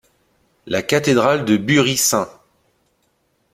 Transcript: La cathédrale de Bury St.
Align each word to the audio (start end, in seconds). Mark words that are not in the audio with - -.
La 0.65 0.81
cathédrale 0.81 1.45
de 1.45 1.57
Bury 1.57 1.95
St. 1.95 2.25